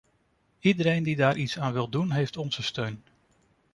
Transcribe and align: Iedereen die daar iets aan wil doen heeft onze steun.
Iedereen 0.59 1.03
die 1.03 1.15
daar 1.15 1.35
iets 1.37 1.59
aan 1.59 1.73
wil 1.73 1.89
doen 1.89 2.11
heeft 2.11 2.37
onze 2.37 2.63
steun. 2.63 3.03